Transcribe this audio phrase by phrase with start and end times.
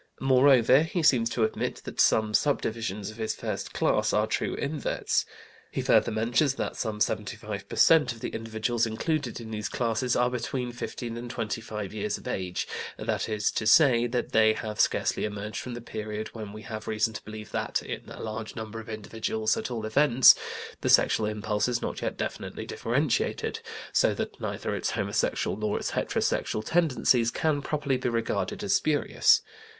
[0.19, 5.27] Moreover, he seems to admit that some subdivisions of his first class are true inverts.
[5.69, 8.11] He further mentions that some 75 per cent.
[8.11, 12.67] of the individuals included in these classes are between 15 and 25 years of age,
[12.97, 16.87] that is to say, that they have scarcely emerged from the period when we have
[16.87, 20.33] reason to believe that, in a large number of individuals at all events,
[20.81, 23.59] the sexual impulse is not yet definitely differentiated;
[23.93, 29.43] so that neither its homosexual nor its heterosexual tendencies can properly be regarded as spurious.